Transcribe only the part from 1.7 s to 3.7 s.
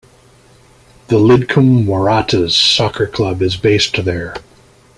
Waratahs soccer club is